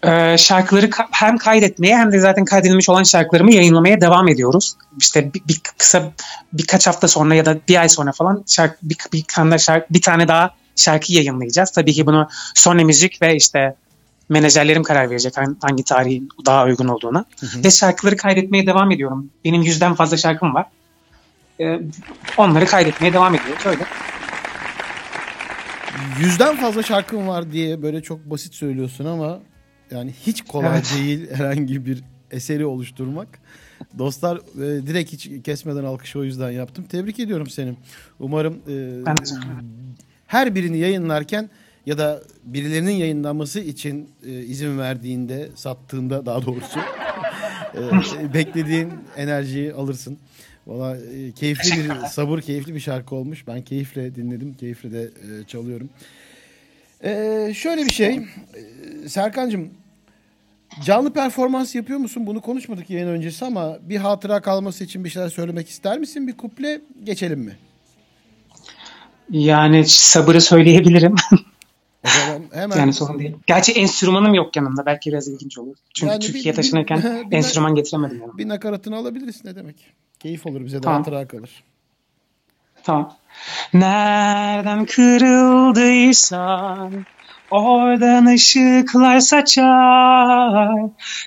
Ee, 0.04 0.38
şarkıları 0.38 0.86
ka- 0.86 1.08
hem 1.12 1.38
kaydetmeye 1.38 1.98
hem 1.98 2.12
de 2.12 2.20
zaten 2.20 2.46
kaydedilmiş 2.46 2.90
olan 2.90 3.04
şarkılarımı 3.04 3.54
yayınlamaya 3.54 4.02
devam 4.02 4.28
ediyoruz. 4.28 4.76
İşte 5.00 5.34
bir, 5.34 5.42
bir 5.48 5.62
kısa 5.78 6.12
birkaç 6.54 6.88
hafta 6.88 7.08
sonra 7.08 7.36
ya 7.36 7.46
da 7.46 7.58
bir 7.68 7.82
ay 7.82 7.90
sonra 7.90 8.12
falan 8.12 8.44
şarkı, 8.48 8.78
bir, 8.84 8.98
bir, 9.14 9.24
tane 9.28 9.58
şarkı, 9.58 9.94
bir 9.94 10.02
tane 10.02 10.28
daha 10.28 10.56
şarkı 10.76 11.14
yayınlayacağız. 11.14 11.72
Tabii 11.72 11.94
ki 11.94 12.06
bunu 12.06 12.28
Sony 12.56 12.84
Müzik 12.84 13.22
ve 13.22 13.36
işte 13.36 13.76
menajerlerim 14.30 14.84
karar 14.84 15.10
verecek 15.10 15.34
hangi, 15.62 15.84
tarihin 15.84 16.30
daha 16.46 16.66
uygun 16.66 16.88
olduğuna. 16.88 17.26
Ve 17.64 17.72
şarkıları 17.72 18.18
kaydetmeye 18.18 18.68
devam 18.68 18.92
ediyorum. 18.92 19.30
Benim 19.46 19.62
yüzden 19.62 19.94
fazla 19.94 20.18
şarkım 20.18 20.54
var. 20.54 20.66
Ee, 21.60 21.80
onları 22.38 22.66
kaydetmeye 22.66 23.14
devam 23.14 23.36
ediyoruz 23.36 23.66
öyle. 23.66 23.86
Yüzden 26.20 26.56
fazla 26.56 26.84
şarkım 26.84 27.28
var 27.28 27.52
diye 27.52 27.82
böyle 27.82 28.02
çok 28.02 28.26
basit 28.26 28.54
söylüyorsun 28.54 29.06
ama 29.06 29.40
yani 29.92 30.14
hiç 30.26 30.42
kolay 30.42 30.70
Evet. 30.70 30.94
değil 30.98 31.30
herhangi 31.34 31.86
bir 31.86 32.04
eseri 32.32 32.66
oluşturmak. 32.66 33.28
Dostlar 33.98 34.38
e, 34.38 34.88
direkt 34.88 35.14
hiç 35.14 35.30
kesmeden 35.44 35.84
alkışı 35.84 36.20
o 36.20 36.24
yüzden 36.24 36.52
yaptım. 36.52 36.86
Tebrik 36.90 37.20
ediyorum 37.20 37.50
seni. 37.50 37.76
Umarım 38.20 38.54
e, 38.54 39.04
her 40.28 40.56
birini 40.56 40.78
yayınlarken 40.78 41.50
ya 41.86 41.98
da 41.98 42.22
birilerinin 42.44 42.92
yayınlanması 42.92 43.60
için 43.60 44.10
e, 44.26 44.32
izin 44.32 44.80
verdiğinde, 44.80 45.50
sattığında 45.56 46.26
daha 46.26 46.46
doğrusu 46.46 46.80
e, 48.22 48.34
beklediğin 48.34 48.94
enerjiyi 49.18 49.74
alırsın. 49.74 50.18
Valla 50.68 50.98
e, 50.98 51.32
keyifli 51.32 51.84
bir 51.84 52.08
sabır, 52.08 52.42
keyifli 52.42 52.76
bir 52.76 52.80
şarkı 52.80 53.16
olmuş. 53.16 53.48
Ben 53.48 53.62
keyifle 53.62 54.16
dinledim, 54.16 54.54
keyifle 54.54 54.92
de 54.92 55.02
e, 55.04 55.44
çalıyorum. 55.48 55.90
E, 57.04 57.54
şöyle 57.56 57.86
bir 57.86 57.94
şey, 57.94 58.16
e, 58.16 59.10
Serkan'cığım 59.10 59.70
canlı 60.84 61.14
performans 61.14 61.76
yapıyor 61.76 62.00
musun? 62.00 62.28
Bunu 62.28 62.42
konuşmadık 62.42 62.90
yayın 62.90 63.08
öncesi 63.08 63.46
ama 63.46 63.78
bir 63.82 63.98
hatıra 63.98 64.42
kalması 64.42 64.84
için 64.84 65.04
bir 65.04 65.10
şeyler 65.10 65.30
söylemek 65.30 65.70
ister 65.70 66.00
misin? 66.00 66.28
Bir 66.28 66.38
kuple 66.38 66.82
geçelim 67.04 67.40
mi? 67.40 67.58
Yani 69.30 69.86
sabırı 69.88 70.42
söyleyebilirim. 70.42 71.16
O 72.06 72.10
zaman 72.28 72.42
hemen 72.54 72.78
Yani 72.78 72.94
sorun 72.94 73.20
değil. 73.20 73.36
Gerçi 73.48 73.72
enstrümanım 73.72 74.34
yok 74.34 74.56
yanımda. 74.56 74.86
Belki 74.86 75.10
biraz 75.10 75.28
ilginç 75.28 75.58
olur. 75.58 75.76
Çünkü 75.94 76.12
Yani 76.12 76.22
bir- 76.22 76.26
Türkiye 76.28 76.46
bir- 76.52 76.56
taşınırken 76.56 77.26
bir- 77.32 77.38
enstrüman 77.38 77.76
getiremedim 77.76 78.20
yanıma. 78.22 78.38
Bir 78.38 78.48
nakaratını 78.50 78.96
alabiliriz 78.96 79.46
ne 79.46 79.56
demek. 79.56 79.94
Keyif 80.20 80.46
olur 80.46 80.66
bize 80.66 80.78
de 80.78 80.82
Tamam. 80.82 80.98
hatıra 81.04 81.28
kalır. 81.28 81.64
Tamam. 82.84 83.14
Nereden 83.74 84.86
kırıldıysan 84.86 87.06
oradan 87.52 88.26
ışıklar 88.26 89.20
saçar. 89.20 90.70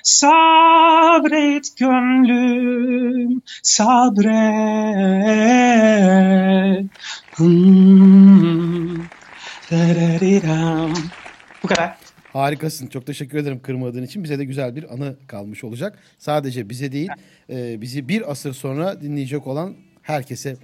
Sabret 0.03 1.77
gönlüm, 1.77 3.41
sabret. 3.63 4.35
Hmm. 7.35 8.58
Bu 11.63 11.67
kadar. 11.67 11.97
Harikasın. 12.33 12.87
Çok 12.87 13.05
teşekkür 13.05 13.37
ederim 13.37 13.61
kırmadığın 13.61 14.03
için. 14.03 14.23
Bize 14.23 14.39
de 14.39 14.45
güzel 14.45 14.75
bir 14.75 14.93
anı 14.93 15.15
kalmış 15.27 15.63
olacak. 15.63 15.99
Sadece 16.17 16.69
bize 16.69 16.91
değil, 16.91 17.09
e, 17.49 17.81
bizi 17.81 18.07
bir 18.07 18.31
asır 18.31 18.53
sonra 18.53 19.01
dinleyecek 19.01 19.47
olan 19.47 19.75
herkese. 20.01 20.57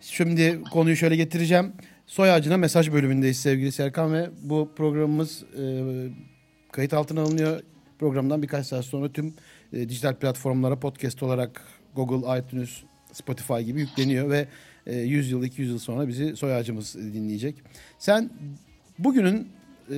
Şimdi 0.00 0.60
konuyu 0.72 0.96
şöyle 0.96 1.16
getireceğim. 1.16 1.72
Soy 2.06 2.30
ağacına 2.30 2.56
mesaj 2.56 2.92
bölümündeyiz 2.92 3.40
sevgili 3.40 3.72
Serkan 3.72 4.12
ve 4.12 4.30
bu 4.42 4.70
programımız 4.76 5.42
e, 5.42 5.64
kayıt 6.72 6.94
altına 6.94 7.20
alınıyor. 7.20 7.60
Programdan 7.98 8.42
birkaç 8.42 8.66
saat 8.66 8.84
sonra 8.84 9.12
tüm 9.12 9.34
e, 9.72 9.88
dijital 9.88 10.14
platformlara 10.14 10.78
podcast 10.78 11.22
olarak 11.22 11.62
Google, 11.94 12.38
iTunes, 12.38 12.70
Spotify 13.12 13.60
gibi 13.60 13.80
yükleniyor 13.80 14.30
ve 14.30 14.46
e, 14.86 14.96
100 14.96 15.30
yıl, 15.30 15.44
200 15.44 15.70
yıl 15.70 15.78
sonra 15.78 16.08
bizi 16.08 16.36
soy 16.36 16.54
ağacımız 16.54 16.94
dinleyecek. 16.94 17.54
Sen 17.98 18.30
bugünün 18.98 19.48
e, 19.90 19.96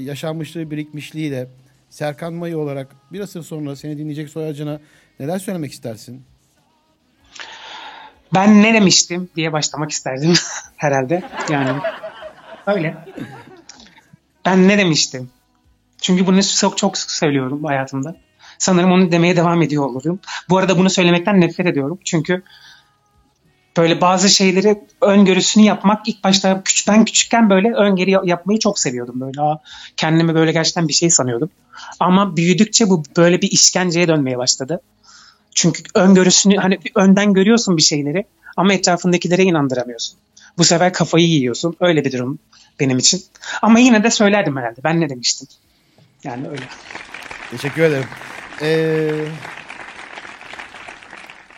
yaşanmışlığı, 0.00 0.70
birikmişliğiyle 0.70 1.48
Serkan 1.90 2.32
Mayı 2.32 2.58
olarak 2.58 2.96
bir 3.12 3.20
asır 3.20 3.42
sonra 3.42 3.76
seni 3.76 3.98
dinleyecek 3.98 4.30
soy 4.30 4.48
ağacına 4.48 4.80
neler 5.20 5.38
söylemek 5.38 5.72
istersin? 5.72 6.22
Ben 8.34 8.62
ne 8.62 8.74
demiştim 8.74 9.28
diye 9.36 9.52
başlamak 9.52 9.90
isterdim 9.90 10.32
herhalde. 10.76 11.22
Yani 11.50 11.80
öyle. 12.66 12.96
Ben 14.44 14.68
ne 14.68 14.78
demiştim? 14.78 15.30
Çünkü 16.00 16.26
bunu 16.26 16.42
çok 16.42 16.78
çok 16.78 16.98
sık 16.98 17.10
söylüyorum 17.10 17.64
hayatımda. 17.64 18.16
Sanırım 18.58 18.92
onu 18.92 19.12
demeye 19.12 19.36
devam 19.36 19.62
ediyor 19.62 19.84
olurum. 19.84 20.20
Bu 20.48 20.58
arada 20.58 20.78
bunu 20.78 20.90
söylemekten 20.90 21.40
nefret 21.40 21.66
ediyorum. 21.66 21.98
Çünkü 22.04 22.42
böyle 23.76 24.00
bazı 24.00 24.28
şeyleri 24.28 24.82
öngörüsünü 25.00 25.64
yapmak 25.64 26.08
ilk 26.08 26.24
başta 26.24 26.62
küç, 26.62 26.88
ben 26.88 27.04
küçükken 27.04 27.50
böyle 27.50 27.72
öngörü 27.72 28.10
yapmayı 28.10 28.58
çok 28.58 28.78
seviyordum. 28.78 29.20
Böyle 29.20 29.40
Aa, 29.40 29.58
kendimi 29.96 30.34
böyle 30.34 30.52
gerçekten 30.52 30.88
bir 30.88 30.92
şey 30.92 31.10
sanıyordum. 31.10 31.50
Ama 32.00 32.36
büyüdükçe 32.36 32.90
bu 32.90 33.02
böyle 33.16 33.42
bir 33.42 33.50
işkenceye 33.50 34.08
dönmeye 34.08 34.38
başladı. 34.38 34.80
Çünkü 35.54 35.82
öngörüsünü 35.94 36.56
hani 36.56 36.78
önden 36.94 37.32
görüyorsun 37.32 37.76
bir 37.76 37.82
şeyleri 37.82 38.24
ama 38.56 38.74
etrafındakilere 38.74 39.42
inandıramıyorsun. 39.42 40.18
Bu 40.58 40.64
sefer 40.64 40.92
kafayı 40.92 41.26
yiyorsun. 41.26 41.76
Öyle 41.80 42.04
bir 42.04 42.12
durum 42.12 42.38
benim 42.80 42.98
için. 42.98 43.22
Ama 43.62 43.78
yine 43.78 44.04
de 44.04 44.10
söylerdim 44.10 44.56
herhalde. 44.56 44.80
Ben 44.84 45.00
ne 45.00 45.08
demiştim? 45.08 45.48
Yani 46.24 46.48
öyle. 46.48 46.62
Teşekkür 47.50 47.82
ederim. 47.82 48.08
Ee, 48.62 49.10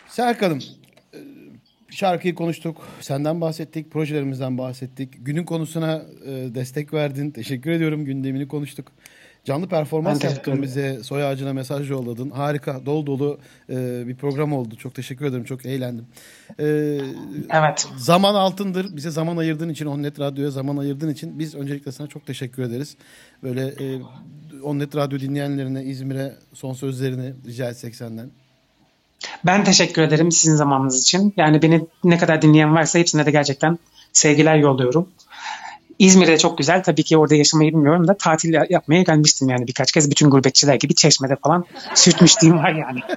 Serkan'ım 0.08 0.77
şarkıyı 1.90 2.34
konuştuk. 2.34 2.88
Senden 3.00 3.40
bahsettik. 3.40 3.90
Projelerimizden 3.90 4.58
bahsettik. 4.58 5.26
Günün 5.26 5.44
konusuna 5.44 6.02
e, 6.26 6.30
destek 6.30 6.92
verdin. 6.94 7.30
Teşekkür 7.30 7.70
ediyorum. 7.70 8.04
Gündemini 8.04 8.48
konuştuk. 8.48 8.92
Canlı 9.44 9.68
performans 9.68 10.24
yaptın 10.24 10.62
bize. 10.62 11.02
Soy 11.02 11.24
ağacına 11.24 11.52
mesaj 11.52 11.90
yolladın. 11.90 12.30
Harika. 12.30 12.86
Dolu 12.86 13.06
dolu 13.06 13.38
e, 13.70 14.06
bir 14.08 14.16
program 14.16 14.52
oldu. 14.52 14.76
Çok 14.76 14.94
teşekkür 14.94 15.26
ederim. 15.26 15.44
Çok 15.44 15.66
eğlendim. 15.66 16.06
Ee, 16.60 16.64
Evet. 17.50 17.88
Zaman 17.96 18.34
altındır. 18.34 18.96
Bize 18.96 19.10
zaman 19.10 19.36
ayırdığın 19.36 19.68
için, 19.68 19.86
Onnet 19.86 20.20
Radyo'ya 20.20 20.50
zaman 20.50 20.76
ayırdığın 20.76 21.08
için 21.08 21.38
biz 21.38 21.54
öncelikle 21.54 21.92
sana 21.92 22.06
çok 22.06 22.26
teşekkür 22.26 22.62
ederiz. 22.62 22.96
Böyle 23.42 23.66
e, 23.66 24.00
Onnet 24.62 24.96
Radyo 24.96 25.18
dinleyenlerine, 25.18 25.84
İzmir'e 25.84 26.34
son 26.52 26.72
sözlerini 26.72 27.34
rica 27.46 27.70
etsek 27.70 27.96
senden. 27.96 28.30
Ben 29.44 29.64
teşekkür 29.64 30.02
ederim 30.02 30.32
sizin 30.32 30.56
zamanınız 30.56 31.02
için. 31.02 31.34
Yani 31.36 31.62
beni 31.62 31.86
ne 32.04 32.18
kadar 32.18 32.42
dinleyen 32.42 32.74
varsa 32.74 32.98
hepsine 32.98 33.26
de 33.26 33.30
gerçekten 33.30 33.78
sevgiler 34.12 34.56
yolluyorum. 34.56 35.08
İzmir'de 35.98 36.38
çok 36.38 36.58
güzel. 36.58 36.82
Tabii 36.82 37.02
ki 37.02 37.16
orada 37.16 37.34
yaşamayı 37.34 37.70
bilmiyorum 37.70 38.08
da 38.08 38.16
tatil 38.16 38.54
yapmaya 38.70 39.02
gelmiştim 39.02 39.48
yani 39.48 39.66
birkaç 39.66 39.92
kez. 39.92 40.10
Bütün 40.10 40.30
gurbetçiler 40.30 40.74
gibi 40.74 40.94
çeşmede 40.94 41.36
falan 41.42 41.64
sürtmüşlüğüm 41.94 42.58
var 42.58 42.72
yani. 42.72 43.00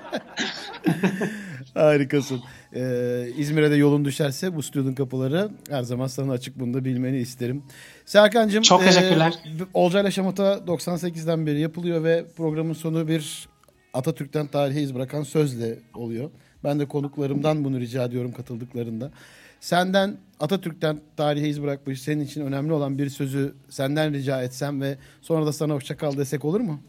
Harikasın. 1.74 2.42
Ee, 2.76 3.28
İzmir'e 3.38 3.72
de 3.72 3.76
yolun 3.76 4.06
düşerse 4.06 4.56
bu 4.56 4.64
stüdyonun 4.64 4.96
kapıları 4.96 5.50
her 5.70 5.84
zaman 5.84 6.08
sana 6.08 6.32
açık 6.32 6.60
bunu 6.60 6.74
da 6.74 6.86
bilmeni 6.86 7.18
isterim. 7.18 7.64
Serkan'cığım. 8.06 8.62
Çok 8.62 8.84
teşekkürler. 8.84 9.34
E, 9.46 9.64
Olcayla 9.74 10.12
Şamata 10.12 10.54
98'den 10.54 11.46
beri 11.46 11.60
yapılıyor 11.60 12.04
ve 12.04 12.26
programın 12.38 12.74
sonu 12.74 13.08
bir 13.08 13.48
Atatürk'ten 13.94 14.48
tarihe 14.48 14.82
iz 14.82 14.96
bırakan 14.96 15.24
sözle 15.24 15.80
oluyor. 15.96 16.30
Ben 16.64 16.80
de 16.80 16.88
konuklarımdan 16.88 17.64
bunu 17.64 17.80
rica 17.80 18.06
ediyorum 18.06 18.32
katıldıklarında. 18.32 19.12
Senden 19.60 20.18
Atatürk'ten 20.40 21.00
tarihe 21.18 21.48
iz 21.48 21.64
bırakmış 21.64 22.02
senin 22.02 22.26
için 22.26 22.42
önemli 22.42 22.74
olan 22.74 22.98
bir 22.98 23.10
sözü 23.10 23.56
senden 23.70 24.14
rica 24.14 24.44
etsem 24.44 24.82
ve 24.82 24.98
sonra 25.22 25.46
da 25.46 25.54
sana 25.54 25.74
hoşça 25.74 25.98
kal 25.98 26.18
desek 26.18 26.46
olur 26.46 26.60
mu? 26.60 26.80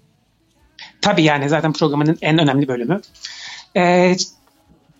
Tabii 1.00 1.22
yani 1.22 1.48
zaten 1.48 1.72
programının 1.72 2.18
en 2.22 2.38
önemli 2.38 2.68
bölümü. 2.68 3.00
Ee, 3.76 4.16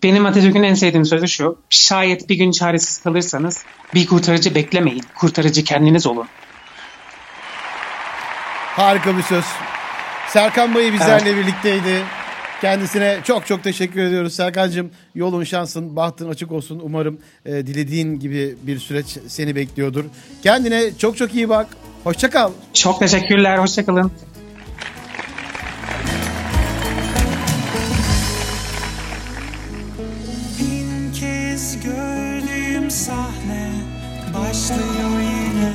benim 0.03 0.25
Atatürk'ün 0.25 0.63
en 0.63 0.73
sevdiğim 0.73 1.05
sözü 1.05 1.27
şu. 1.27 1.59
Şayet 1.69 2.29
bir 2.29 2.35
gün 2.35 2.51
çaresiz 2.51 3.03
kalırsanız 3.03 3.65
bir 3.93 4.07
kurtarıcı 4.07 4.55
beklemeyin. 4.55 5.03
Kurtarıcı 5.15 5.63
kendiniz 5.63 6.07
olun. 6.07 6.27
Harika 8.75 9.17
bir 9.17 9.23
söz. 9.23 9.45
Serkan 10.33 10.75
Bey 10.75 10.93
bizlerle 10.93 11.37
birlikteydi. 11.37 12.01
Kendisine 12.61 13.17
çok 13.23 13.47
çok 13.47 13.63
teşekkür 13.63 14.01
ediyoruz. 14.01 14.33
Serkan'cığım 14.35 14.91
yolun 15.15 15.43
şansın, 15.43 15.95
bahtın 15.95 16.29
açık 16.29 16.51
olsun. 16.51 16.81
Umarım 16.83 17.19
e, 17.45 17.51
dilediğin 17.51 18.19
gibi 18.19 18.55
bir 18.63 18.79
süreç 18.79 19.17
seni 19.27 19.55
bekliyordur. 19.55 20.05
Kendine 20.43 20.97
çok 20.97 21.17
çok 21.17 21.35
iyi 21.35 21.49
bak. 21.49 21.67
Hoşça 22.03 22.29
kal. 22.29 22.51
Çok 22.73 22.99
teşekkürler. 22.99 23.57
Hoşçakalın. 23.57 24.11
Bin 30.59 31.13
kez 31.13 31.83
gördüğüm 31.83 32.91
sahne 32.91 33.71
başlıyor 34.33 35.19
yine 35.21 35.73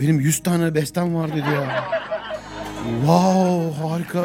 Benim 0.00 0.20
100 0.20 0.42
tane 0.42 0.74
bestem 0.74 1.14
var 1.14 1.30
dedi 1.30 1.48
ya. 1.54 1.84
Wow 2.84 3.88
harika. 3.88 4.24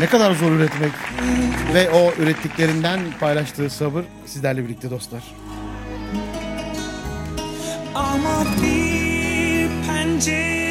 Ne 0.00 0.06
kadar 0.06 0.32
zor 0.32 0.52
üretmek. 0.52 0.92
Ve 1.74 1.90
o 1.90 2.12
ürettiklerinden 2.22 3.00
paylaştığı 3.20 3.70
sabır 3.70 4.04
sizlerle 4.26 4.64
birlikte 4.64 4.90
dostlar. 4.90 5.22
Ama 7.94 8.44
bir 8.62 9.68
pencere 9.86 10.63